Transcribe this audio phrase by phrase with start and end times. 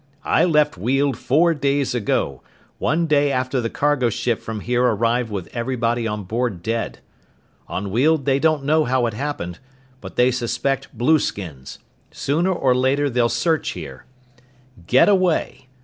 [0.25, 2.41] "I left Weald four days ago,
[2.79, 6.97] one day after the cargo ship from here arrived with everybody on board dead.
[7.67, 9.59] On Weald they don't know how it happened,
[10.01, 11.77] but they suspect blueskins.
[12.09, 14.05] Sooner or later they'll search here.
[14.87, 15.67] "Get away!